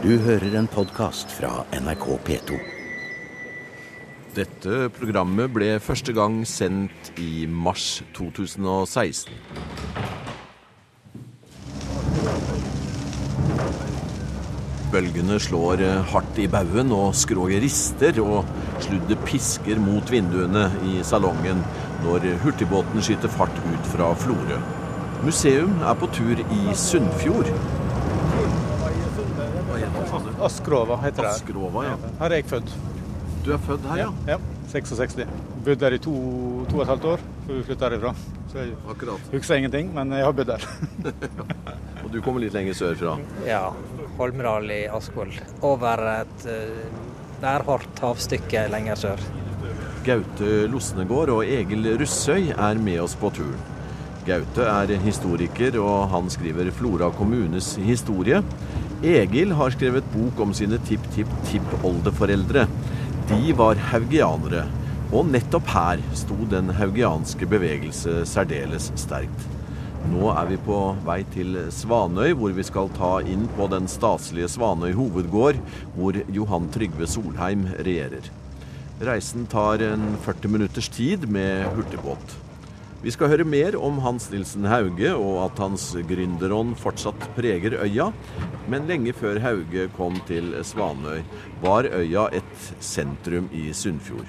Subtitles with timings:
[0.00, 2.56] Du hører en podkast fra NRK P2.
[4.32, 9.34] Dette programmet ble første gang sendt i mars 2016.
[14.94, 18.48] Bølgene slår hardt i baugen, og skroget rister, og
[18.80, 21.60] sluddet pisker mot vinduene i salongen
[22.06, 24.62] når hurtigbåten skyter fart ut fra Florø.
[25.28, 27.52] Museum er på tur i Sunnfjord.
[30.46, 31.34] Askrova heter det.
[31.34, 31.96] Askrova, ja.
[32.20, 32.72] Her er jeg født.
[33.44, 34.08] Du er født her, ja?
[34.34, 34.38] Ja,
[34.72, 35.16] 66.
[35.64, 36.14] Bodd der i to,
[36.70, 38.12] to og et halvt år før vi flytta herifra.
[38.50, 39.30] Så jeg Akkurat.
[39.32, 40.66] husker ingenting, men jeg har bodd der.
[42.04, 43.16] Og du kommer litt lenger sørfra.
[43.46, 43.70] Ja,
[44.18, 45.34] Holmral i Askvoll.
[45.66, 49.24] Over et uh, værhardt havstykke lenger sør.
[50.06, 53.60] Gaute Losnegård og Egil Russøy er med oss på turen.
[54.26, 58.42] Gaute er historiker, og han skriver Flora kommunes historie.
[59.00, 62.66] Egil har skrevet bok om sine tipp-tipp-tippoldeforeldre.
[63.30, 64.66] De var haugianere,
[65.08, 69.46] og nettopp her sto den haugianske bevegelse særdeles sterkt.
[70.12, 74.52] Nå er vi på vei til Svanøy, hvor vi skal ta inn på den staselige
[74.52, 75.56] Svanøy hovedgård,
[75.96, 78.28] hvor Johan Trygve Solheim regjerer.
[79.00, 82.36] Reisen tar en 40 minutters tid med hurtigbåt.
[83.00, 88.10] Vi skal høre mer om Hans Nilsen Hauge, og at hans gründerånd fortsatt preger øya.
[88.68, 91.22] Men lenge før Hauge kom til Svanøy,
[91.62, 94.28] var øya et sentrum i Sunnfjord.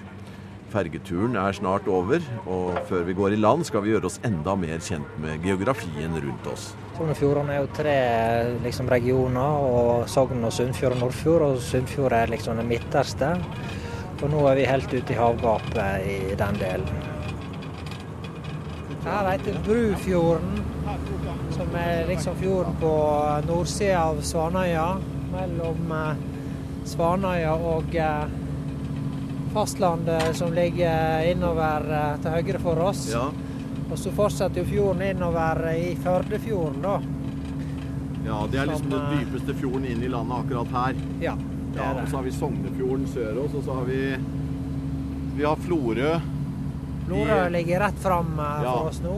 [0.71, 4.55] Fergeturen er snart over, og før vi går i land skal vi gjøre oss enda
[4.55, 6.69] mer kjent med geografien rundt oss.
[6.95, 7.99] Sogn og Fjordane er jo tre
[8.63, 11.49] liksom, regioner, og Sogn og Sunnfjord og Nordfjord.
[11.49, 13.35] Og Sunnfjord er liksom det midterste.
[14.21, 17.19] Og nå er vi helt ute i havgapet i den delen.
[19.03, 20.59] Her heter Brufjorden,
[21.51, 22.91] som er liksom fjorden på
[23.47, 24.87] nordsida av Svanøya.
[25.31, 26.19] Mellom eh,
[26.85, 28.25] Svanøya og eh,
[29.53, 33.07] fastlandet som ligger innover eh, til høyre for oss.
[33.13, 33.29] Ja,
[33.91, 36.99] Og så fortsetter jo fjorden innover i Førdefjorden, da.
[38.25, 41.01] ja det er liksom Som, den dypeste fjorden inn i landet akkurat her.
[41.25, 41.33] Ja,
[41.73, 44.15] det Ja, er og så har vi Sognefjorden sør oss, og så har vi
[45.35, 46.13] Vi har Florø.
[47.11, 48.73] Florø ligger rett fram eh, Ja.
[48.77, 49.15] for oss nå.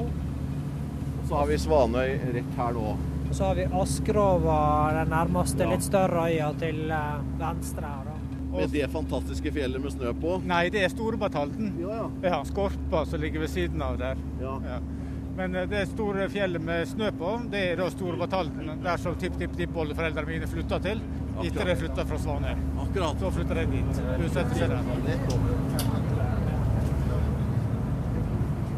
[1.21, 2.95] Og så har vi Svanøy rett her nå.
[3.29, 4.57] Og så har vi Askrova,
[4.99, 5.69] den nærmeste Ja.
[5.71, 8.17] litt større øya til eh, venstre her, da.
[8.53, 10.35] Med det fantastiske fjellet med snø på.
[10.45, 11.71] Nei, det er Storebatalden.
[11.81, 12.09] Ja, ja.
[12.29, 14.15] Ja, Skorpa som ligger ved siden av der.
[14.41, 14.59] ja.
[14.67, 14.79] Ja.
[15.35, 18.83] Men eh, det store fjellet med snø på, det er da Storebatalden.
[18.83, 21.01] Der som tipp-tipp-tippoldeforeldrene mine flytta til.
[21.41, 22.53] Etter de flytta fra Svanøy.
[22.83, 23.17] Akkurat.
[23.19, 24.01] Så flytta de dit.
[24.21, 25.92] Bosatte seg der.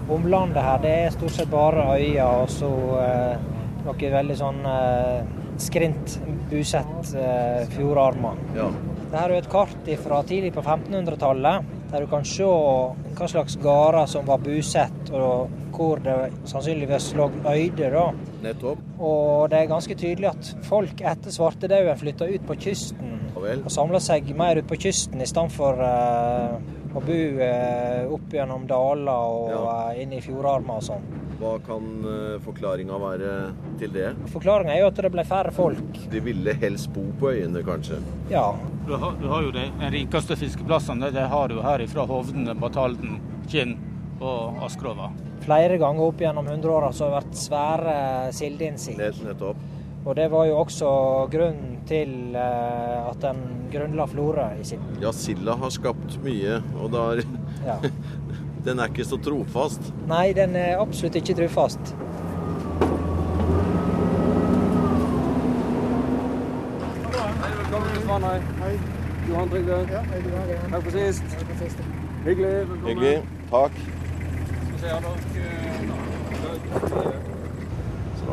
[0.10, 2.70] Omlandet her, det er stort sett bare øyer og så
[3.02, 3.46] eh,
[3.86, 6.20] noe veldig sånn eh, skrint,
[6.52, 8.38] busett eh, fjordarmer.
[8.58, 8.70] Ja.
[9.06, 13.58] Dette er jo et kart fra tidlig på 1500-tallet, der du kan se hva slags
[13.64, 16.16] gårder som var busett, og hvor det
[16.50, 17.92] sannsynligvis lå øyde.
[17.94, 18.06] da.
[18.44, 18.82] Nettopp.
[19.00, 24.00] Og det er ganske tydelig at folk etter svartedauden flytta ut på kysten og samla
[24.02, 26.56] seg mer ut på kysten i stedet for eh,
[26.96, 29.62] å bo eh, opp gjennom daler og Ja.
[29.92, 31.06] eh, inn i fjordarmer og sånn.
[31.36, 33.32] Hva kan uh, forklaringa være
[33.78, 34.14] til det?
[34.32, 35.98] Forklaringa er jo at det ble færre folk.
[36.14, 37.98] De ville helst bo på øyene, kanskje.
[38.32, 38.54] Ja.
[38.88, 41.12] Du har, du har jo de rikeste fiskeplassene.
[41.12, 43.20] Det har du her fra Hovden, Batalden,
[43.52, 43.76] Kinn
[44.22, 45.10] og Askrova.
[45.44, 47.98] Flere ganger opp gjennom hundreåra så har det vært svære
[48.40, 48.98] sildeinnsikt.
[49.04, 49.60] Nett, nettopp.
[50.06, 50.90] Og det var jo også
[51.34, 53.40] grunnen til eh, at den
[53.74, 57.24] grunnla Florø i sin Ja, silda har skapt mye, og da er,
[57.66, 57.78] ja.
[58.68, 59.90] den er ikke så trofast.
[60.10, 61.96] Nei, den er absolutt ikke trofast.
[67.58, 68.40] Velkommen til Svanøy.
[68.62, 68.74] Hei.
[69.30, 69.78] Johan Trygve.
[70.72, 71.24] Takk for sist.
[72.26, 72.54] Hyggelig.
[72.70, 72.88] Velkommen.
[72.88, 73.24] Hyggelig.
[73.52, 73.72] Takk.
[74.66, 75.00] Skal se, har
[77.06, 77.35] dere-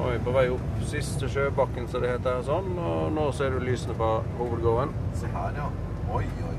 [0.02, 2.40] nå er vi på vei opp siste sjøbakken, som det heter.
[2.42, 4.08] sånn, og Nå ser du lysene på
[4.40, 4.90] hovedgården.
[5.14, 5.68] Se her, ja.
[6.10, 6.56] Oi, oi.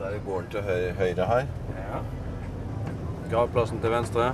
[0.00, 1.46] Der er gården til høy høyre her.
[1.76, 2.02] Ja.
[3.30, 4.32] Gravplassen til venstre.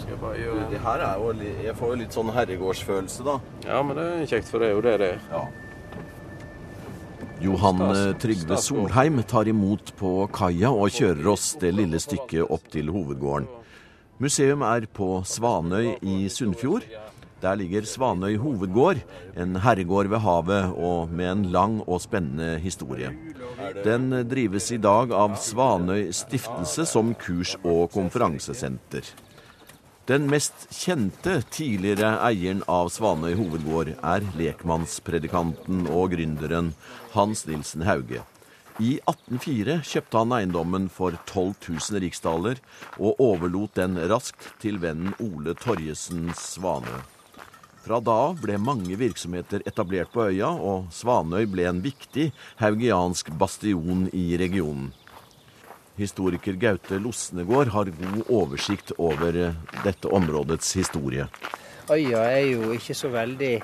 [0.00, 1.32] Skal jeg bare gjøre det her er jo
[1.62, 3.38] Jeg får jo litt sånn herregårdsfølelse, da.
[3.68, 5.26] Ja, men det er kjekt, for det er jo det det er.
[5.30, 5.46] Ja.
[7.42, 12.70] Johan eh, Trygve Solheim tar imot på kaia og kjører oss det lille stykket opp
[12.72, 13.61] til hovedgården.
[14.22, 16.84] Museum er på Svanøy i Sunnfjord.
[17.42, 19.00] Der ligger Svanøy hovedgård,
[19.34, 23.10] en herregård ved havet og med en lang og spennende historie.
[23.82, 29.10] Den drives i dag av Svanøy stiftelse som kurs- og konferansesenter.
[30.06, 36.76] Den mest kjente tidligere eieren av Svanøy hovedgård er lekmannspredikanten og gründeren
[37.16, 38.22] Hans Nilsen Hauge.
[38.80, 42.60] I 1804 kjøpte han eiendommen for 12 000 riksdaler,
[42.96, 47.02] og overlot den raskt til vennen Ole Torjesen Svanø.
[47.82, 52.30] Fra da ble mange virksomheter etablert på øya, og Svanøy ble en viktig
[52.62, 54.92] haugiansk bastion i regionen.
[55.98, 59.36] Historiker Gaute Losnegård har god oversikt over
[59.82, 61.26] dette områdets historie.
[61.92, 63.58] Øya er jo ikke så veldig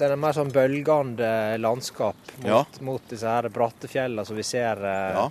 [0.00, 1.30] Den er mer sånn bølgende
[1.60, 2.60] landskap mot, Ja.
[2.80, 5.26] mot disse her bratte fjellene som vi ser eh, Ja.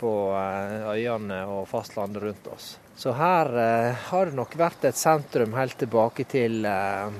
[0.00, 2.78] på eh, øyene og fastlandet rundt oss.
[2.96, 7.10] Så her eh, har det nok vært et sentrum helt tilbake til eh,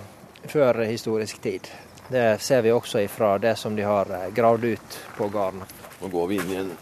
[0.49, 1.69] før historisk tid.
[2.09, 5.63] Det ser vi også ifra det som de har eh, gravd ut på gården.
[6.01, 6.73] Nå går vi inn i en,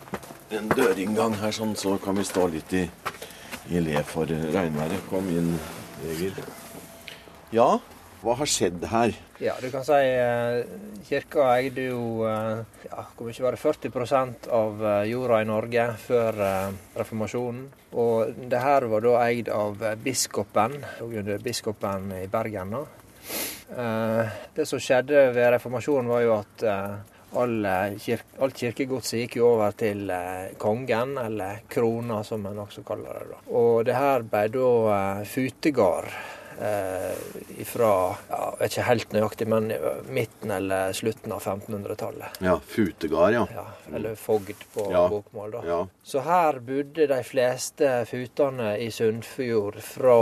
[0.59, 2.85] en dørinngang her, sånn, så kan vi stå litt i,
[3.75, 5.03] i le for regnværet.
[5.11, 5.53] Kom inn,
[6.11, 6.39] Egil.
[7.55, 7.79] Ja,
[8.23, 9.15] hva har skjedd her?
[9.43, 10.61] Ja, du kan si eh,
[11.03, 15.87] kirka eide jo eh, ja, hvor mye var det, 40% av eh, jorda i Norge
[15.99, 16.37] før
[16.95, 17.65] reformasjonen.
[17.99, 22.77] Og det her var da eid av biskopen, under biskopen i Bergen.
[22.77, 22.85] da.
[24.55, 26.65] Det som skjedde ved reformasjonen, var jo at
[27.43, 30.07] alt kirkegodset gikk jo over til
[30.63, 33.27] kongen, eller krona som en også kaller det.
[33.35, 33.43] da.
[33.59, 34.71] Og det her ble da
[35.29, 36.15] futegard
[36.61, 39.69] eh, fra ja, vet ikke helt nøyaktig, men
[40.15, 42.39] midten eller slutten av 1500-tallet.
[42.47, 43.45] Ja, futegard, ja.
[43.55, 43.65] Ja,
[43.95, 45.05] eller fogd på Ja.
[45.11, 45.51] bokmål.
[45.59, 45.63] da.
[45.67, 45.81] Ja.
[46.03, 50.17] Så her bodde de fleste futene i Sunnfjord fra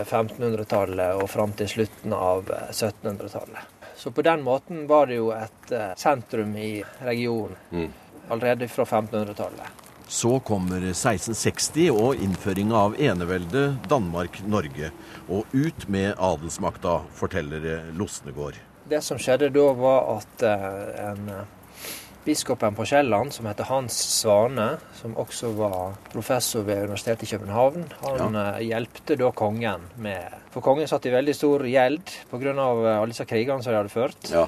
[0.00, 3.78] eh, 1500-tallet og fram til slutten av eh, 1700-tallet.
[3.96, 7.90] Så på den måten var det jo et sentrum i regionen Mm.
[8.30, 9.82] allerede fra 1500-tallet.
[10.12, 14.90] Så kommer 1660 og innføringa av eneveldet Danmark-Norge.
[15.32, 18.58] Og ut med adelsmakta, forteller Losnegård.
[18.92, 20.76] Det som skjedde da, var at eh,
[21.06, 21.94] en eh,
[22.26, 24.68] biskopen på Kielland, som heter Hans Svane,
[25.00, 28.46] som også var professor ved Universitetet i København, han ja.
[28.74, 32.52] hjelpte da kongen med For kongen satt i veldig stor gjeld pga.
[32.52, 34.28] alle disse krigene som de hadde ført.
[34.28, 34.44] Ja.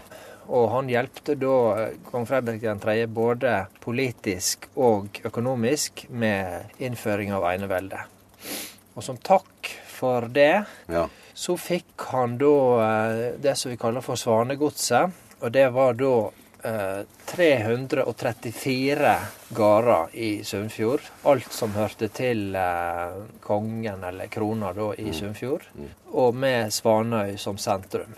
[0.49, 2.97] Og han hjelpte da eh, kong Fredrik 3.
[3.07, 3.55] både
[3.85, 8.11] politisk og økonomisk med innføring av eneveldet.
[8.95, 11.07] Og som takk for det ja.
[11.35, 12.55] så fikk han da
[12.85, 15.23] eh, det som vi kaller for Svanegodset.
[15.41, 16.15] Og det var da
[16.65, 19.17] 334
[19.49, 21.01] gårder i Sunnfjord.
[21.29, 23.13] Alt som hørte til eh,
[23.45, 25.63] kongen, eller krona, da, i Sunnfjord.
[26.15, 28.15] Og med Svanøy som sentrum.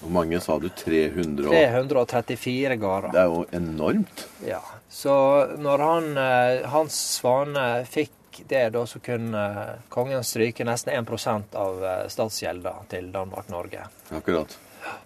[0.00, 0.68] Hvor mange sa du?
[0.68, 1.48] 300?
[1.48, 1.54] Og...
[1.54, 3.12] 334 gårder.
[3.14, 4.26] Det er jo enormt.
[4.44, 4.60] Ja.
[4.92, 5.14] Så
[5.58, 8.12] når han, eh, Hans Svane fikk
[8.46, 9.44] det, da så kunne
[9.88, 13.86] kongen stryke nesten 1% av eh, statsgjelda til Danmark-Norge.
[14.16, 14.58] Akkurat.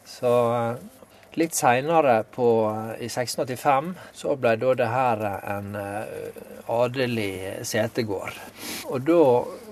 [0.05, 0.75] Så eh,
[1.39, 2.23] litt seinere,
[2.99, 6.41] i 1685, så ble da det her en eh,
[6.71, 8.37] adelig setegård.
[8.91, 9.23] Og da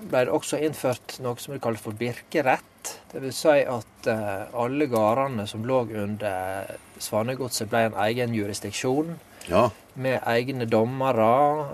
[0.09, 2.93] ble det også innført noe som det kaller for birkerett.
[3.11, 9.15] Det vil si at eh, alle gårdene som lå under Svanegodset, ble en egen jurisdiksjon.
[9.49, 9.69] Ja.
[9.99, 11.31] Med egne dommere,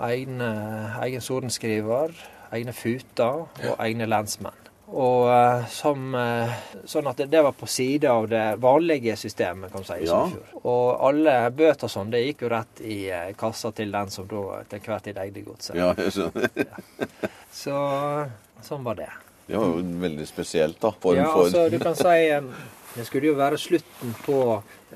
[0.08, 0.50] egne,
[1.04, 2.14] egen sorenskriver,
[2.54, 4.65] egne futer og egne lensmenn.
[4.86, 6.52] Og eh, som, eh,
[6.86, 9.98] Sånn at det, det var på side av det vanlige systemet, kan du si.
[10.04, 10.22] i Ja.
[10.62, 14.62] Og alle bøter sånn, det gikk jo rett i eh, kassa til den som da
[14.70, 15.74] til enhver tid eide godset.
[15.78, 16.70] ja, jeg skjønner.
[17.52, 17.76] Så
[18.62, 19.10] sånn var det.
[19.46, 20.90] Det var jo veldig spesielt, da.
[21.02, 22.16] Form ja, for altså, du kan si
[22.96, 24.38] Det skulle jo være slutten på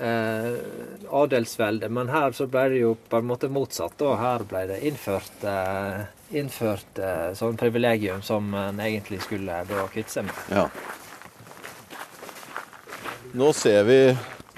[0.01, 0.55] eh,
[1.21, 4.01] adelsveldet, men her så ble det jo på en måte motsatt.
[4.01, 6.01] Og her ble det innført, eh,
[6.33, 10.41] innført eh, sånn privilegium som en egentlig skulle da kvitte seg med.
[10.51, 10.67] Ja.
[13.33, 13.99] Nå ser vi,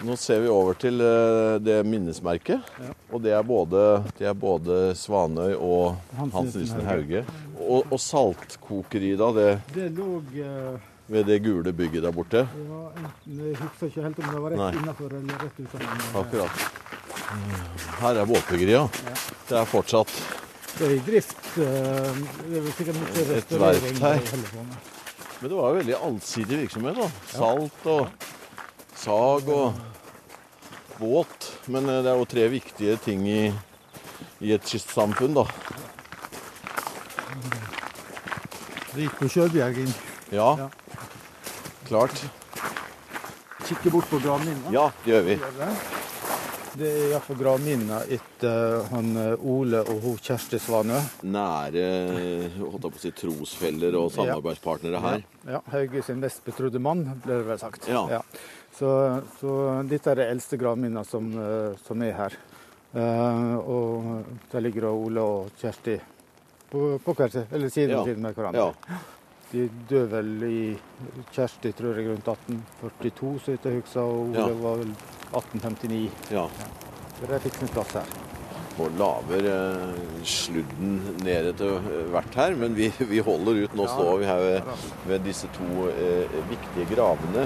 [0.01, 2.71] nå ser vi over til eh, det minnesmerket.
[3.13, 3.83] Og det er både,
[4.17, 7.21] det er både Svanøy og Hans Nielsen Hauge.
[7.61, 12.45] Og, og saltkokeriet, da, det, Det lå eh, ved det gule bygget der borte.
[12.49, 15.85] det var enten, Jeg husker ikke helt om det var rett innafor eller rett utenfor.
[16.23, 16.65] Akkurat.
[18.01, 19.03] Her er båtbyggeriet.
[19.49, 20.11] Det er fortsatt
[20.77, 21.41] Det er i drift.
[21.61, 23.99] eh, Det er sikkert mye restaurering.
[25.41, 26.95] Men det var jo veldig allsidig virksomhet.
[26.97, 27.09] da.
[27.33, 28.07] Salt og
[28.95, 29.73] sag og
[30.99, 31.49] båt.
[31.67, 33.53] Men eh, det er jo tre viktige ting i,
[34.41, 35.45] i et kystsamfunn, da.
[38.93, 39.89] Det gikk på sjølbjerging.
[40.33, 40.69] Ja,
[41.87, 42.19] klart.
[43.67, 44.69] Kikke bort på gravminnet.
[44.73, 45.37] Ja, det gjør vi.
[46.73, 46.79] Det.
[46.83, 50.97] Det er iallfall gravminner etter han eh, Ole og hun Kjersti Svanø.
[51.23, 51.83] Nære
[52.57, 55.23] holdt jeg på å si, trosfeller og samarbeidspartnere her.
[55.45, 57.87] Ja, ja Hauge sin mest betrodde mann, ble det vel sagt.
[57.91, 58.03] Ja.
[58.09, 58.21] Ja.
[58.73, 58.89] Så,
[59.39, 59.53] så
[59.85, 62.37] dette er de eldste gravminnene som, eh, som er her.
[62.93, 65.99] Eh, og der ligger Ole og Kjersti
[66.73, 68.03] på, på hver eller side Ja.
[68.05, 68.71] side med hverandre.
[68.73, 69.01] Ja.
[69.53, 70.61] De døde vel i
[71.35, 74.55] Kjersti tror jeg rundt 1842, så vidt jeg husker, og Ole Ja.
[74.63, 74.95] var vel
[75.33, 76.09] 1859.
[76.31, 76.47] ja.
[77.19, 78.07] Så det fikk sin plass her.
[78.81, 81.75] Og laver eh, sludden ned etter
[82.11, 83.75] hvert her, men vi, vi holder ut.
[83.77, 83.91] Nå Ja.
[83.93, 84.71] står vi her ved,
[85.11, 87.45] ved disse to eh, viktige gravene.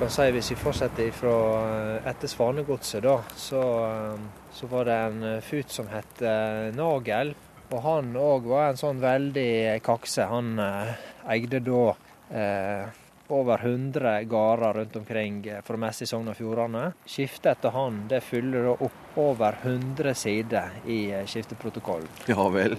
[0.00, 1.36] Kan si Hvis vi fortsetter fra
[1.68, 4.18] eh, etter Svanegodset, da, så, eh,
[4.52, 7.34] så var det en fut som het eh, Nagel.
[7.70, 10.26] Og han òg var en sånn veldig kakse.
[10.30, 10.90] Han eh,
[11.38, 11.86] eide da
[12.34, 12.84] eh,
[13.28, 16.84] over 100 gårder rundt omkring, eh, for det meste i Sogn og Fjordane.
[17.06, 22.08] Skiftet etter han det fyller opp over 100 sider i eh, skifteprotokollen.
[22.28, 22.76] Ja vel.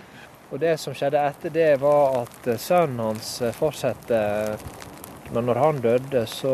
[0.52, 4.24] Og det som skjedde etter det, var at eh, sønnen hans fortsatte
[5.34, 6.52] Men når han døde, så,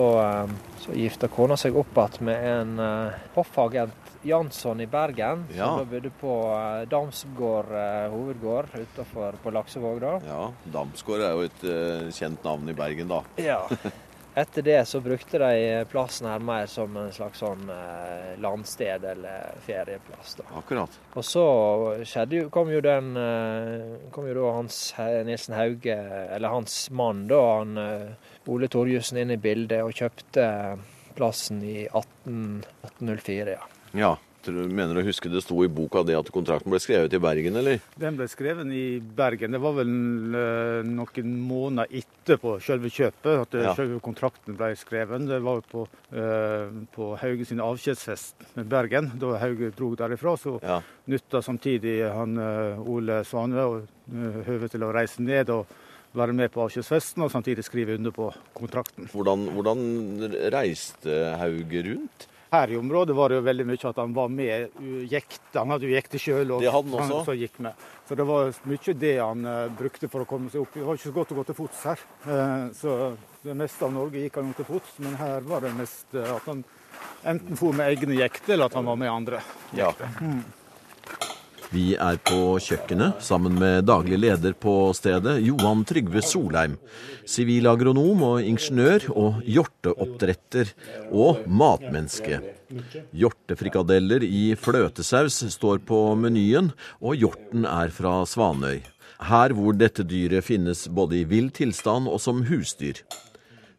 [0.91, 3.93] så gifta kona seg opp igjen med en uh, hoffagent
[4.27, 5.65] Jansson i Bergen, Ja.
[5.71, 9.99] som da bodde på uh, Damsgård uh, hovedgård utenfor på Laksevåg.
[10.03, 10.11] da.
[10.27, 13.23] Ja, Damsgård er jo et uh, kjent navn i Bergen, da.
[13.41, 13.63] Ja.
[14.35, 19.57] Etter det så brukte de plassen her mer som en slags sånn eh, landsted eller
[19.65, 20.37] ferieplass.
[20.39, 20.45] da.
[20.61, 20.95] Akkurat.
[21.19, 21.43] Og så
[22.31, 24.79] jo, kom jo den eh, kom jo da Hans
[25.27, 25.97] Nilsen Hauge,
[26.31, 30.47] eller hans mann, da, han eh, Ole Torjussen inn i bildet og kjøpte
[31.17, 33.67] plassen i 18, 1804, ja.
[33.91, 34.15] Ja.
[34.49, 37.81] Mener å huske det sto i boka det at kontrakten ble skrevet i Bergen, eller?
[38.01, 39.53] Den ble skrevet i Bergen.
[39.53, 39.91] Det var vel
[40.33, 43.75] eh, noen måneder etterpå selve kjøpet at eh, Ja.
[43.77, 45.27] selve kontrakten ble skrevet.
[45.29, 49.11] Det var på, eh, på Hauge sin avskjedsfest med Bergen.
[49.21, 50.81] Da Hauge dro derifra, så Ja.
[51.07, 52.37] nytta samtidig han
[52.87, 53.85] Ole Svanve
[54.47, 55.67] høvet til å reise ned og
[56.15, 59.07] være med på avskjedsfesten, og samtidig skrive under på kontrakten.
[59.13, 59.79] Hvordan, hvordan
[60.51, 62.27] reiste Hauge rundt?
[62.51, 64.73] Her i området var det jo veldig mye at han var med
[65.07, 65.53] jekte.
[65.55, 66.49] Han hadde jo jekte sjøl.
[66.59, 67.35] Det hadde han også?
[67.39, 67.85] gikk med.
[68.09, 70.73] Så det var mye det han eh, brukte for å komme seg opp.
[70.75, 72.03] Det var ikke så godt å gå til fots her.
[72.27, 72.97] Eh, så
[73.45, 76.27] det meste av Norge gikk han jo til fots, men her var det mest eh,
[76.35, 76.65] at han
[77.31, 79.39] enten for med egne jekter, eller at han var med andre.
[79.77, 79.93] Ja.
[81.71, 86.73] Vi er på kjøkkenet sammen med daglig leder på stedet, Johan Trygve Solheim.
[87.23, 90.73] Sivilagronom og ingeniør og hjorteoppdretter
[91.15, 92.41] og matmenneske.
[93.15, 98.81] Hjortefrikadeller i fløtesaus står på menyen, og hjorten er fra Svanøy.
[99.31, 102.99] Her hvor dette dyret finnes både i vill tilstand og som husdyr.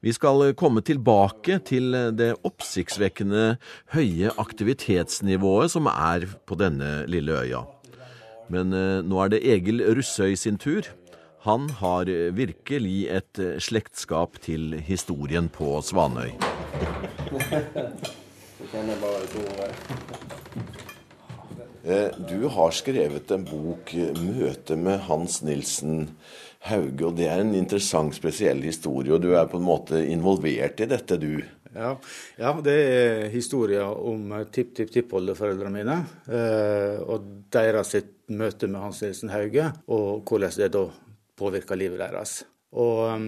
[0.03, 3.59] Vi skal komme tilbake til det oppsiktsvekkende
[3.93, 7.63] høye aktivitetsnivået som er på denne lille øya.
[8.51, 10.89] Men eh, nå er det Egil Russøy sin tur.
[11.47, 16.31] Han har eh, virkelig et eh, slektskap til historien på Svanøy.
[21.83, 26.11] Eh, Du har skrevet en bok, 'Møte med Hans Nilsen
[26.69, 27.03] Hauge'.
[27.07, 30.87] og Det er en interessant, spesiell historie, og du er på en måte involvert i
[30.87, 31.43] dette, du.
[31.75, 31.95] Ja,
[32.41, 35.99] ja det er historier om tipp-tipp-tippoldeforeldrene mine.
[36.29, 37.95] Eh, og deres
[38.33, 40.87] møte med Hans Nilsen Hauge, og hvordan det da
[41.39, 42.43] påvirka livet deres.
[42.73, 43.27] Og um,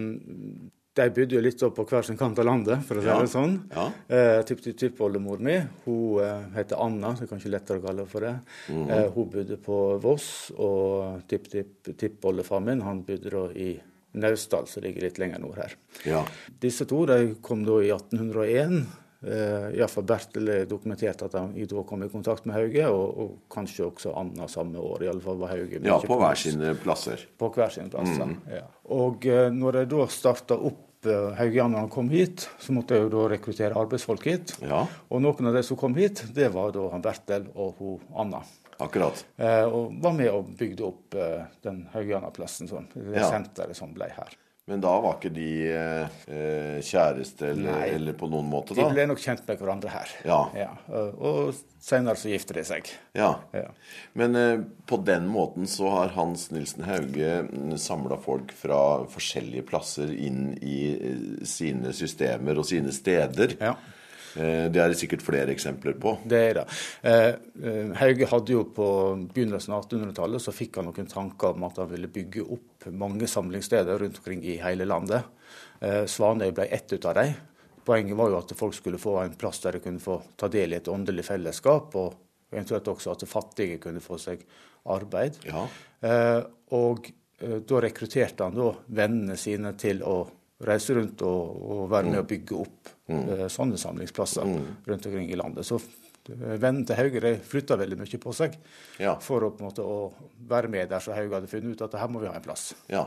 [0.95, 3.31] de bodde jo litt på hver sin kant av landet, for å si Ja, det
[3.33, 3.57] sånn.
[3.73, 3.87] ja.
[4.07, 8.13] Eh, Tipp-tipp-tippoldemor mi hun eh, heter Anna, så det er kanskje lettere å kalle henne
[8.13, 8.35] for det.
[8.71, 8.85] Mhm.
[8.95, 13.73] eh, hun bodde på Voss, og tipp-tipp-tippoldefaren min han bodde da i
[14.21, 15.73] Naustdal, som ligger litt lenger nord her.
[16.07, 16.21] Ja.
[16.61, 17.03] Disse to
[17.45, 18.85] kom da i 1801.
[19.25, 23.29] Uh, Iallfall Bertel er dokumentert at han da kom i kontakt med Hauge, og, og
[23.49, 25.05] kanskje også Anna samme år.
[25.05, 27.23] I alle fall var Hauge ja, på hver sine plasser.
[27.39, 28.35] På hver sine plasser.
[28.51, 28.67] Ja.
[28.93, 33.13] Og eh, når de da starta opp uh, Haugianerne kom hit, så måtte de jo
[33.15, 34.53] da rekruttere arbeidsfolk hit.
[34.61, 38.05] Ja, Og noen av de som kom hit, det var da han Bertel og hun
[38.13, 38.43] Anna.
[38.79, 39.25] Akkurat.
[39.37, 43.29] Eh, og var med og bygde opp eh, den Haugianerplassen, sånn, det Ja.
[43.31, 44.35] senteret som ble her.
[44.67, 47.89] Men da var ikke de eh, kjæreste eller, Nei.
[47.99, 48.87] eller på noen måte, da?
[48.87, 50.13] De ble nok kjent med hverandre her.
[50.25, 50.71] Ja.
[50.89, 52.89] og og senere så gifter de seg.
[53.13, 53.27] Ja.
[53.53, 53.67] Ja.
[54.17, 60.09] Men eh, på den måten så har Hans Nilsen Hauge samla folk fra forskjellige plasser
[60.17, 63.53] inn i eh, sine systemer og sine steder.
[63.61, 63.75] Ja.
[64.35, 66.15] Eh, det er det sikkert flere eksempler på.
[66.27, 66.65] Det er det.
[67.07, 67.29] Eh,
[67.69, 68.87] eh, Hauge hadde jo på
[69.31, 73.29] begynnelsen av 1800-tallet så fikk han noen tanker om at han ville bygge opp mange
[73.31, 75.31] samlingssteder rundt omkring i hele landet.
[75.81, 77.33] Svanøy ble ett ut av dem.
[77.85, 80.73] Poenget var jo at folk skulle få en plass der de kunne få ta del
[80.73, 82.15] i et åndelig fellesskap, og
[82.53, 84.45] eventuelt også at fattige kunne få seg
[84.95, 85.37] arbeid.
[85.45, 85.65] Ja.
[86.73, 87.11] Og
[87.67, 90.17] da rekrutterte han da vennene sine til å
[90.67, 94.43] reise rundt og, og være med å bygge opp eh, sånne samlingsplasser
[94.89, 95.65] rundt omkring i landet.
[95.67, 95.79] Så
[96.25, 98.55] Vennen vennene til Hauge flytta veldig mye på seg
[98.97, 99.11] Ja.
[99.21, 99.83] for å, på en måte,
[100.49, 102.71] være med der så Hauge hadde funnet ut at her må vi ha en plass.
[102.89, 103.03] ja.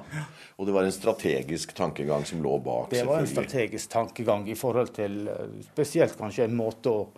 [0.54, 4.54] Og det var en strategisk tankegang som lå bak, Det var en strategisk tankegang i
[4.54, 7.08] forhold til eh, spesielt kanskje en måte å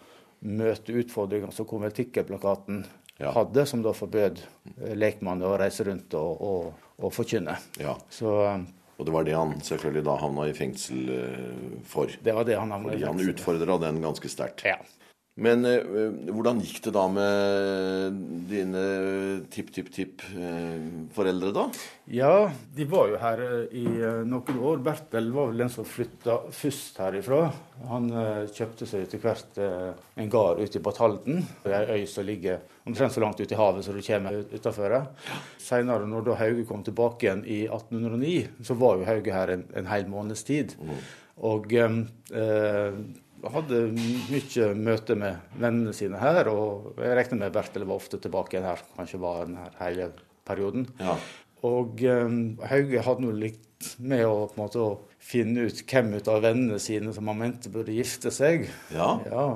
[0.41, 2.87] møte utfordringer som konvertikkelplakaten
[3.21, 3.35] Ja.
[3.37, 6.73] hadde, som da forbød eh, lekmannen å reise rundt og, og,
[7.05, 7.59] og forkynne.
[7.77, 7.99] Ja.
[8.09, 8.63] Så eh,
[9.01, 12.13] Og det var det han selvfølgelig da havna i fengsel eh, for.
[12.21, 13.33] det var det han havnet Fordi han fengsel.
[13.35, 14.67] utfordra den ganske sterkt.
[14.69, 14.77] Ja.
[15.41, 15.81] Men eh,
[16.29, 18.13] hvordan gikk det da med
[18.51, 18.83] dine
[19.53, 21.63] tipp-tipp-tipp-foreldre, da?
[22.13, 24.83] Ja, de var jo her eh, i eh, noen år.
[24.85, 27.47] Bertel var vel den som flytta først herifra.
[27.89, 31.41] Han eh, kjøpte seg etter hvert eh, en gard ute i Batalden.
[31.65, 34.91] Ei øy som ligger omtrent så langt ute i havet som du kommer utafor.
[35.61, 39.65] Seinere, når da Hauge kom tilbake igjen i 1809, så var jo Hauge her en,
[39.73, 40.77] en hel måneds tid.
[41.49, 41.99] Og eh,
[42.37, 42.93] eh,
[43.55, 48.57] hadde mye møte med vennene sine her, og jeg regner med Bertel var ofte tilbake
[48.57, 50.11] igjen her, kanskje var den her hele
[50.49, 50.89] perioden.
[51.01, 51.17] Ja.
[51.67, 52.37] Og um,
[52.71, 57.13] Hauge hadde noe likt med å, måte, å finne ut hvem ut av vennene sine
[57.17, 58.67] som han mente burde gifte seg.
[58.93, 59.13] Ja.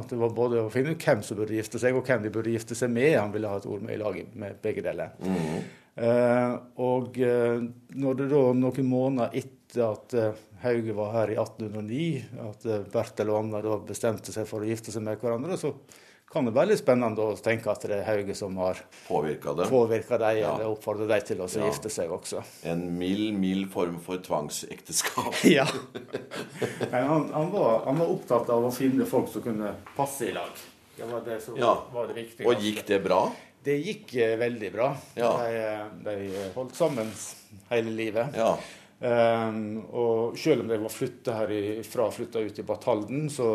[0.08, 2.52] Det var både å finne ut hvem som burde gifte seg, og hvem de burde
[2.52, 3.14] gifte seg med.
[3.16, 5.16] Han ville ha et ord med i laget med begge deler.
[5.24, 5.56] Eh,
[5.96, 7.60] og eh,
[7.94, 12.80] når det da noen måneder etter at eh, Hauge var her i 1809, at eh,
[12.90, 15.74] Bertel og Anna da bestemte seg for å gifte seg med hverandre, så
[16.34, 19.68] kan det være litt spennende å tenke at det er Hauge som har Påvirka det?
[19.70, 20.54] påvirka dem, Ja.
[20.56, 21.68] eller oppfordra dem til å Ja.
[21.68, 22.42] gifte seg også.
[22.66, 25.34] En mild, mild form for tvangsekteskap.
[25.58, 25.66] Ja.
[26.90, 30.32] Men han, han, var, han var opptatt av å finne folk som kunne passe i
[30.34, 30.50] lag.
[30.96, 31.76] Det var det som Ja.
[31.92, 32.46] var det viktige.
[32.50, 33.28] Og gikk det bra?
[33.64, 34.92] Det gikk eh, veldig bra.
[35.16, 35.34] Ja.
[36.04, 37.12] De, de holdt sammen
[37.70, 38.36] hele livet.
[38.36, 38.54] Ja.
[39.04, 43.48] Um, og selv om de var flytta og flytta ut i Batalden, så,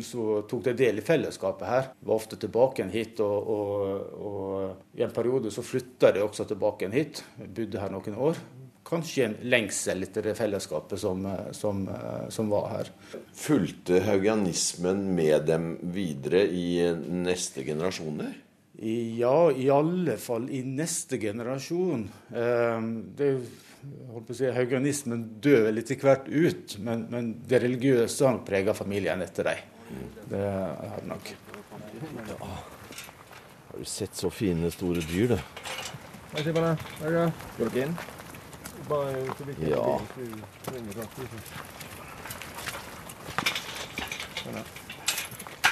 [0.00, 1.90] så tok de del i fellesskapet her.
[2.00, 6.46] Var ofte tilbake igjen hit, og, og, og i en periode så flytta de også
[6.48, 7.22] tilbake igjen hit.
[7.36, 8.40] Bodde her noen år.
[8.88, 11.82] Kanskje en lengsel etter det fellesskapet som, som,
[12.32, 12.92] som var her.
[13.36, 16.70] Fulgte haugianismen med dem videre i
[17.12, 18.32] neste generasjoner?
[18.78, 22.04] Ja, i alle fall i neste generasjon.
[22.30, 23.32] Um, det
[24.12, 28.38] holdt på å si, Haugianismen dør vel etter hvert ut, men, men det religiøse har
[28.46, 29.74] prega familien etter dem.
[30.30, 31.32] Det har det nok.
[32.38, 35.34] Har du sett så fine, store dyr?
[36.36, 36.52] Jeg er
[37.56, 37.96] Går dere inn?
[39.66, 39.98] Ja.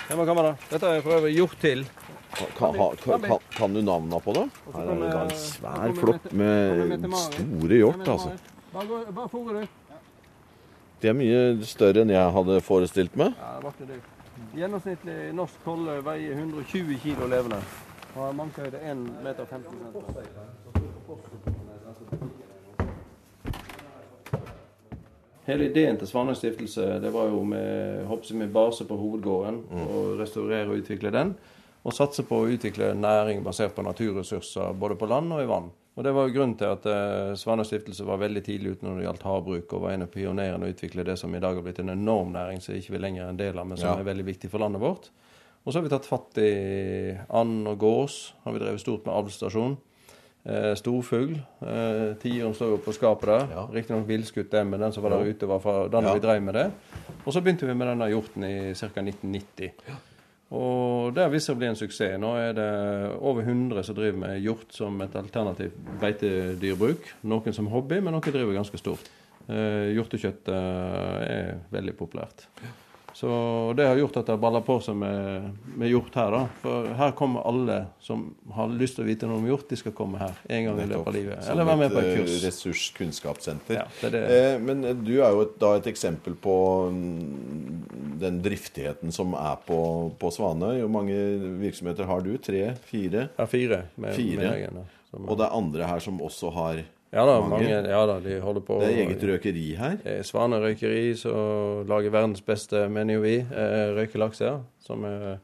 [0.06, 0.56] Hjemme kamera.
[0.70, 1.86] Dette har for øvrig gjort til.
[2.34, 4.50] Kan, kan, ha- kan, kan, kan du navnene på dem?
[4.74, 8.30] Her er det da en svær flokk med- store hjort, altså.
[11.00, 13.32] De er mye større enn jeg hadde forestilt meg.
[13.38, 14.00] Ja, det var ikke det.
[14.56, 17.60] Gjennomsnittlig norsk kolle veier 120 kilo levende.
[18.16, 20.96] Og har mankehøyde 1 meter 50 cm.
[25.46, 29.60] Hele ideen til Svanøy stiftelse det var jo med, med base på hovedgården.
[29.70, 31.36] og restaurere og utvikle den.
[31.86, 35.68] Og satse på å utvikle næring basert på naturressurser både på land og i vann.
[35.96, 38.98] Og Det var jo grunnen til at eh, Svanøy stiftelse var veldig tidlig ute når
[38.98, 41.62] det gjaldt havbruk, og var en av pionerene å utvikle det som i dag har
[41.64, 43.94] blitt en enorm næring som ikke vi lenger er en del av, men som Ja.
[44.02, 45.08] er veldig viktig for landet vårt.
[45.64, 48.32] Og så har vi tatt fatt i and og gås.
[48.44, 49.76] Har vi drevet stort med avlsstasjon.
[50.46, 51.32] Eh, storfugl.
[51.62, 53.46] Eh, Tiuren står jo på skapet der.
[53.50, 53.64] Ja.
[53.72, 56.12] Riktignok villskutt den, men den som var der ute, var fra da Ja.
[56.14, 56.70] vi drev med det.
[57.26, 58.86] Og så begynte vi med denne hjorten i ca.
[59.02, 59.72] 1990.
[60.54, 62.14] Og det har vist seg å bli en suksess.
[62.22, 62.70] Nå er det
[63.18, 67.08] over 100 som driver med hjort som et alternativt beitedyrbruk.
[67.26, 69.10] Noen som hobby, men noen driver ganske stort.
[69.46, 72.46] Eh, hjortekjøtt er veldig populært.
[73.16, 73.28] Så
[73.76, 75.46] det har gjort at det har balla på seg med,
[75.80, 76.34] med hjort her.
[76.34, 76.40] da.
[76.60, 79.94] For her kommer alle som har lyst til å vite noe om hjort, de skal
[79.96, 81.46] komme her en gang i løpet av livet.
[81.48, 82.18] Eller være med på et kurs.
[82.18, 82.44] Som kurs.
[82.44, 83.78] Ressurskunnskapssenter.
[83.78, 84.22] Ja, det det.
[84.36, 86.56] Eh, men eh, du er jo et, da et eksempel på
[86.92, 89.78] mm, den driftigheten som er på,
[90.20, 90.82] på Svanøy.
[90.82, 91.16] Hvor mange
[91.62, 92.34] virksomheter har du?
[92.36, 92.66] Tre?
[92.90, 93.30] Fire?
[93.38, 93.80] Ja, fire.
[93.96, 94.42] Med, Fire.
[94.42, 94.84] Med egen, da.
[95.10, 96.84] Som- Og det er andre her som også har
[97.16, 97.64] ja da, mange.
[97.64, 97.90] mange.
[97.96, 98.78] Ja da, de holder på.
[98.84, 99.96] Det er eget røkeri her.
[100.04, 104.44] Det er Svanøy røykeri som lager verdens beste, mener jo vi, eh, røykelaks.
[104.44, 104.60] her.
[104.86, 105.38] som er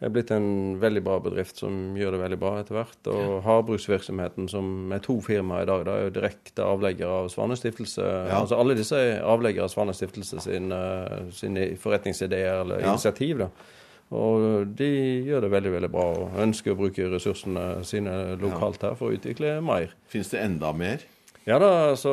[0.00, 3.08] er blitt en veldig bra bedrift som gjør det veldig bra etter hvert.
[3.12, 7.52] Og havbruksvirksomheten, som er to firmaer i dag, da er jo direkte avlegger av Svane
[7.60, 8.00] stiftelse.
[8.32, 10.78] Altså alle disse er avleggere av Svane stiftelse sine,
[11.36, 12.94] sine forretningsideer eller Ja.
[12.94, 13.38] initiativ.
[13.44, 13.48] da.
[14.10, 14.90] Og de
[15.28, 19.18] gjør det veldig veldig bra og ønsker å bruke ressursene sine lokalt her for å
[19.18, 19.94] utvikle mer.
[20.10, 21.04] Fins det enda mer?
[21.48, 22.10] Ja da, altså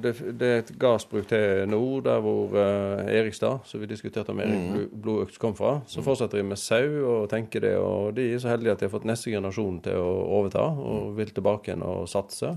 [0.00, 4.40] det, det er et gardsbruk til nord, der hvor eh, Erikstad, som vi diskuterte om
[4.40, 4.94] Erik mm.
[5.02, 7.74] Blodøkt kom fra, så fortsetter de med sau og tenker det.
[7.76, 11.12] Og de er så heldige at de har fått neste generasjon til å overta og
[11.18, 12.54] vil tilbake igjen og satse.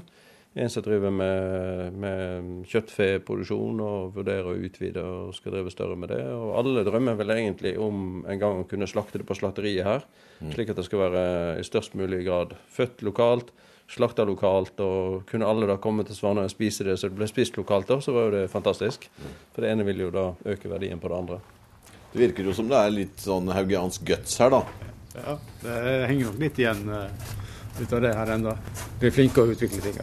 [0.58, 6.10] En som driver med, med kjøttfeproduksjon og vurderer å utvide og skal drive større med
[6.10, 6.24] det.
[6.34, 10.08] Og alle drømmer vel egentlig om en gang å kunne slakte det på slakteriet her,
[10.56, 11.26] slik at det skal være
[11.62, 13.54] i størst mulig grad født lokalt
[13.90, 17.28] slakta lokalt, og kunne alle da komme til Svanøy og spise det så det ble
[17.30, 19.08] spist lokalt, da, så var jo det fantastisk.
[19.54, 21.40] For det ene vil jo da øke verdien på det andre.
[22.14, 24.64] Det virker jo som det er litt sånn haugiansk guts her, da.
[25.16, 25.78] Ja, det
[26.10, 27.24] henger nok litt igjen eh,
[27.82, 28.56] ut av det her ennå.
[29.02, 29.98] Er flinke å utvikle ting.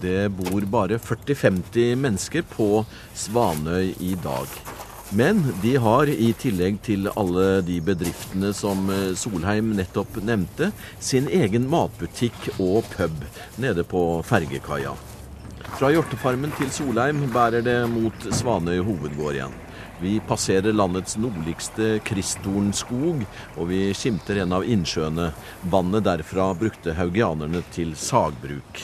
[0.00, 2.84] Det bor bare 40-50 mennesker på
[3.16, 4.50] Svanøy i dag.
[5.14, 11.28] Men de har, i tillegg til alle de bedriftene som eh, Solheim nettopp nevnte, sin
[11.30, 13.22] egen matbutikk og pub
[13.62, 14.96] nede på fergekaia.
[15.76, 19.56] Fra hjortefarmen til Solheim bærer det mot Svanøy hovedgård igjen.
[20.00, 23.22] Vi passerer landets nordligste kristtornskog,
[23.56, 25.30] og vi skimter en av innsjøene.
[25.72, 28.82] Vannet derfra brukte haugianerne til sagbruk.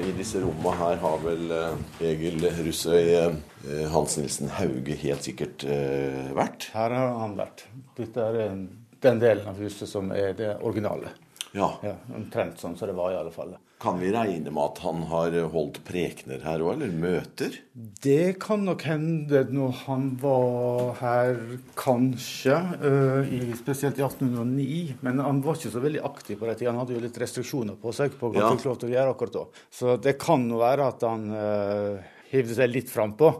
[0.00, 1.80] I disse rommene her har vel eh,
[2.12, 3.34] Egil Russøy eh,
[3.92, 6.70] Hans Nilsen Hauge helt sikkert eh, vært.
[6.72, 7.66] Her har han vært.
[7.98, 8.38] Dette er
[9.02, 11.12] den delen av huset som er det originale.
[11.52, 11.72] Ja.
[11.82, 13.56] Ja, Omtrent sånn som det var, i alle fall.
[13.80, 17.54] Kan vi regne med at han har holdt prekener her òg, eller møter?
[18.04, 21.38] Det kan nok hende når han var her,
[21.80, 22.58] kanskje.
[22.84, 24.98] øh, i, spesielt i 1809.
[25.00, 26.74] Men han var ikke så veldig aktiv på den tida.
[26.74, 28.48] Han hadde jo litt restriksjoner på seg på hva Ja.
[28.50, 29.44] han fikk lov til å gjøre akkurat da.
[29.72, 33.32] Så det kan jo være at han uh, hivde seg litt frampå.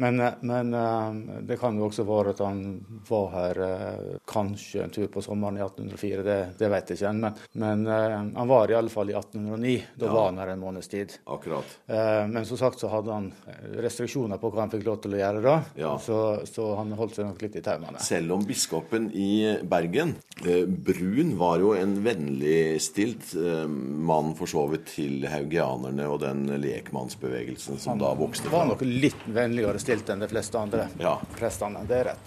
[0.00, 2.60] Men, øh, men øh, det kan jo også være at han
[3.08, 6.24] var her øh, kanskje en tur på sommeren i 1804.
[6.24, 7.12] Det, det vet jeg ikke.
[7.12, 7.86] Men, men
[8.36, 9.74] han var i alle fall i 1809.
[10.00, 11.16] Da var han her en måneds tid.
[11.26, 11.76] Akkurat.
[11.86, 13.28] Eh, Men som sagt så hadde han
[13.82, 15.56] restriksjoner på hva han fikk lov til å gjøre da.
[15.78, 15.92] Ja.
[16.00, 18.00] Så, så han holdt seg nok litt i taumene.
[18.04, 24.64] Selv om biskopen i Bergen, eh, Brun, var jo en vennligstilt eh, mann for så
[24.72, 29.89] vidt til haugianerne og den lekmannsbevegelsen som da vokste Han var nok litt vennligere stilt
[30.12, 31.16] enn de fleste andre Ja.
[31.38, 31.82] prestene.
[31.88, 32.26] Det er rett.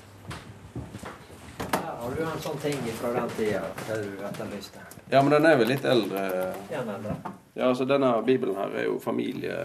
[1.73, 4.79] Her har du en sånn ting fra den tida du etterlyste.
[5.11, 6.23] Ja, men den er vel litt eldre.
[6.71, 7.15] Eldre.
[7.55, 9.55] Ja, altså denne bibelen her er jo familie...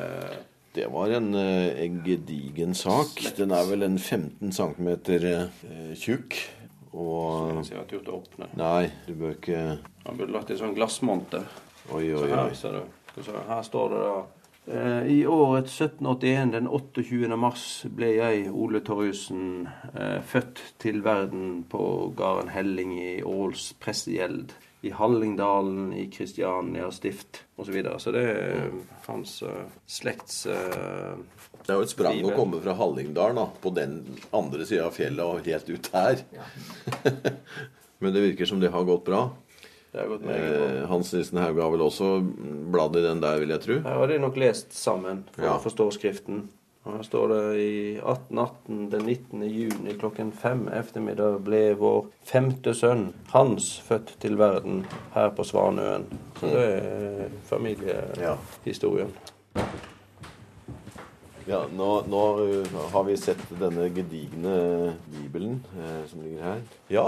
[0.74, 3.16] Det var en, eh, en gedigen sak.
[3.36, 6.36] Den er vel en 15 cm eh, tjukk.
[6.92, 8.46] Og Så jeg har turt å åpne.
[8.56, 9.62] Nei, du bør ikke
[10.06, 11.42] Han burde lagt i sånn glassmonter.
[11.90, 12.54] Oi, Så oi, her, oi.
[12.54, 12.82] ser du.
[13.22, 14.14] Skal vi Her står det da
[14.68, 17.36] I året 1781, den 28.
[17.40, 17.64] mars,
[17.96, 24.52] ble jeg, Ole Torjussen, eh, født til verden på gården Helling i Åls prestegjeld.
[24.84, 27.64] I Hallingdalen i Kristiania stift osv.
[27.64, 27.96] Så, videre.
[27.98, 28.68] så det er
[29.08, 31.16] hans uh, slekts eh,
[31.64, 33.98] Det er jo et sprang å komme fra Hallingdalen, da, på den
[34.30, 36.22] andre sida av fjellet og helt ut her.
[38.04, 39.24] Men det virker som det har gått bra.
[39.98, 42.12] Eh, Hans Nissen Hauge har vel også
[42.72, 43.80] bladd i den der, vil jeg tro.
[43.84, 45.56] Her har de nok lest sammen for Ja.
[45.56, 46.48] å forstå skriften.
[46.86, 49.42] Og her står det i 1818 den 19.
[49.50, 56.06] juni klokken fem eftermiddag ble vår femte sønn Hans født til verden her på Svanøen.
[56.40, 59.12] Så det er familiehistorien.
[61.48, 66.58] Ja, nå, nå uh, har vi sett denne gedigne bibelen eh, som ligger her.
[66.92, 67.06] Ja,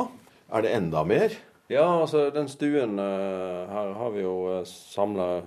[0.49, 1.35] er det enda mer?
[1.71, 5.43] Ja, altså den stuen eh, Her har vi jo uh, samla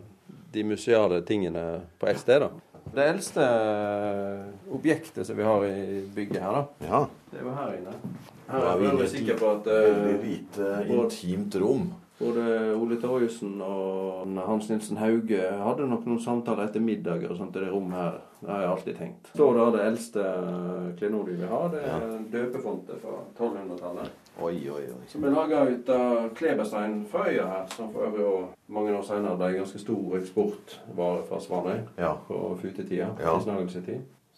[0.54, 2.50] de museale tingene på ett sted, da.
[2.94, 7.00] Det eldste eh, objektet som vi har i bygget her, da, Ja.
[7.32, 7.94] det er jo her inne.
[8.52, 11.88] Her er vi veldig sikre på at eh, Veldig lite intimt rom.
[12.20, 12.44] Både
[12.78, 17.64] Ole Torjussen og Hans Nilsen Hauge hadde nok noen samtaler etter middager og sånt i
[17.66, 18.20] det rommet her.
[18.44, 19.32] Det har jeg alltid tenkt.
[19.34, 20.28] Så da det eldste
[21.02, 22.20] klenodiet vi har, det er ja.
[22.38, 24.23] døpefontet fra 1200-tallet.
[24.42, 25.04] Oi, oi, oi.
[25.08, 29.04] Som er laga ut av kleberstein fra øya her, som for øvrig også mange år
[29.06, 32.14] senere ble en ganske stor eksportvare fra Svanøy Ja.
[32.28, 33.08] på futetida.
[33.20, 33.38] Ja.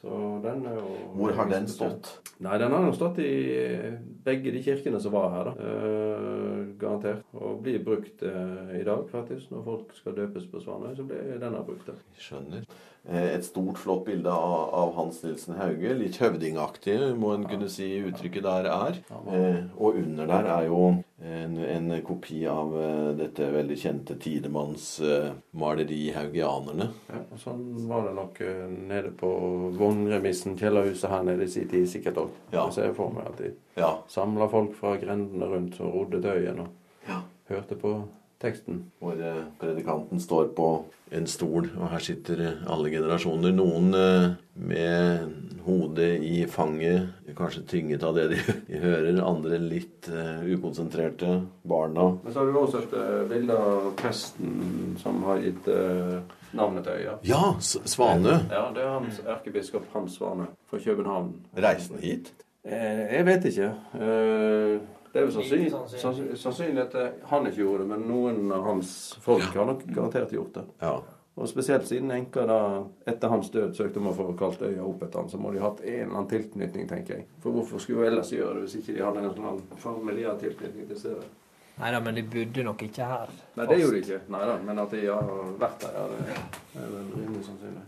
[0.06, 2.12] Så den er jo Hvor har den stått?
[2.46, 3.32] Nei, den har jo stått i
[4.26, 5.70] begge de kirkene som var her, da.
[5.70, 7.24] Eh, garantert.
[7.34, 9.50] Og blir brukt eh, i dag, faktisk.
[9.50, 11.98] Når folk skal døpes på Svanøy, så blir denne brukt der.
[12.22, 12.68] Skjønner.
[13.08, 15.98] Eh, et stort, flott bilde av, av Hans Nilsen Hauge.
[15.98, 19.02] Litt høvdingaktig, må en kunne si uttrykket der er.
[19.10, 20.82] Eh, og under der er jo
[21.24, 26.90] en, en kopi av eh, dette veldig kjente Tidemanns eh, maleri 'Haugianerne'.
[27.08, 29.30] Ja, og sånn var det nok eh, nede på
[29.80, 32.34] vognremissen, kjellerhuset her nede i sin tid sikkert òg.
[32.52, 32.66] Ja.
[32.68, 33.94] Så ser får meg at de Ja.
[34.08, 36.68] samla folk fra grendene rundt som rodde til øyen og
[37.08, 37.22] Ja.
[37.50, 37.96] hørte på
[38.42, 38.86] teksten.
[39.00, 40.70] Hvor eh, predikanten står på
[41.16, 43.54] en stol, og her sitter eh, alle generasjoner.
[43.56, 49.20] Noen eh, med hodet i fanget, kanskje tynget av det de, de hører.
[49.26, 51.42] Andre litt ukonsentrerte.
[51.66, 52.12] Barna.
[52.24, 55.70] Men så har du også et eh, bilde av presten som har gitt
[56.56, 57.18] navnet til øya.
[57.28, 58.38] Ja, Svanø.
[58.52, 61.34] Ja, det er hans erkebiskop Hans Svane fra København.
[61.58, 62.32] Reisen hit.
[62.66, 63.72] Eh, jeg vet ikke.
[65.16, 66.38] Det er jo sannsynlig, sannsynlig.
[66.42, 68.90] sannsynlig, at han ikke gjorde det, men noen av hans
[69.24, 70.64] folk har nok garantert gjort det.
[70.82, 70.98] Ja.
[71.40, 72.58] Og spesielt siden enka da
[73.08, 75.64] etter hans død søkte om å få kalt øya opp etter han, så må de
[75.64, 77.30] ha hatt en eller annen tilknytning, tenker jeg.
[77.40, 80.92] For hvorfor skulle hun ellers gjøre det hvis ikke de hadde en sånn familiær tilknytning
[80.92, 81.32] til stedet?
[81.80, 83.36] Nei da, men de bodde nok ikke her.
[83.56, 84.22] Nei, det gjorde de ikke.
[84.36, 86.40] Nei da, men at de har vært der, ja,
[86.76, 87.88] det er vel rimelig sannsynlig.